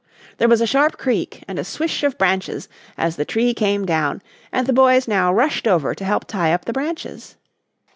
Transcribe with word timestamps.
]There 0.39 0.47
was 0.47 0.61
a 0.61 0.65
sharp 0.65 0.97
creak 0.97 1.43
and 1.47 1.59
a 1.59 1.63
swish 1.63 2.01
of 2.01 2.17
branches 2.17 2.67
as 2.97 3.17
the 3.17 3.23
tree 3.23 3.53
came 3.53 3.85
down, 3.85 4.23
and 4.51 4.65
the 4.65 4.73
boys 4.73 5.07
now 5.07 5.31
rushed 5.31 5.67
over 5.67 5.93
to 5.93 6.03
help 6.03 6.25
tie 6.25 6.51
up 6.51 6.65
the 6.65 6.73
branches. 6.73 7.35